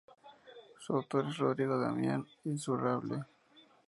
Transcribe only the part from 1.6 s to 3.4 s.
Damián Insaurralde.